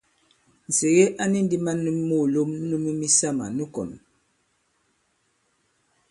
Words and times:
Nsège 0.67 1.05
a 1.21 1.23
ni 1.31 1.39
ndī 1.45 1.57
man 1.65 1.77
nu 1.83 1.91
moòlom 2.09 2.51
nu 2.67 2.75
myu 2.83 2.93
misamà 3.01 3.45
nu 3.57 3.65
kɔ̀n. 3.73 3.91